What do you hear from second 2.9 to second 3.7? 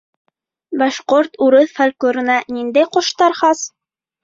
ҡоштар хас?